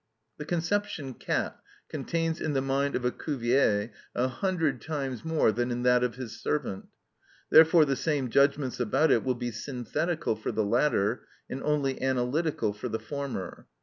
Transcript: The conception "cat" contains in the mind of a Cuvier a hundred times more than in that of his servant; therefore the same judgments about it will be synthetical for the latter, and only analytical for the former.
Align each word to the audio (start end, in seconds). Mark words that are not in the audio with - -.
The 0.39 0.45
conception 0.45 1.13
"cat" 1.13 1.59
contains 1.87 2.41
in 2.41 2.53
the 2.53 2.61
mind 2.63 2.95
of 2.95 3.05
a 3.05 3.11
Cuvier 3.11 3.91
a 4.15 4.27
hundred 4.27 4.81
times 4.81 5.23
more 5.23 5.51
than 5.51 5.69
in 5.69 5.83
that 5.83 6.03
of 6.03 6.15
his 6.15 6.41
servant; 6.41 6.87
therefore 7.51 7.85
the 7.85 7.95
same 7.95 8.31
judgments 8.31 8.79
about 8.79 9.11
it 9.11 9.23
will 9.23 9.35
be 9.35 9.51
synthetical 9.51 10.35
for 10.35 10.51
the 10.51 10.65
latter, 10.65 11.27
and 11.51 11.61
only 11.61 12.01
analytical 12.01 12.73
for 12.73 12.89
the 12.89 12.97
former. 12.97 13.67